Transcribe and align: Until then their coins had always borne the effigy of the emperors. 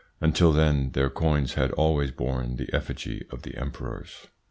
Until 0.19 0.51
then 0.51 0.93
their 0.93 1.11
coins 1.11 1.53
had 1.53 1.69
always 1.73 2.09
borne 2.09 2.55
the 2.55 2.73
effigy 2.73 3.23
of 3.29 3.43
the 3.43 3.55
emperors. 3.55 4.29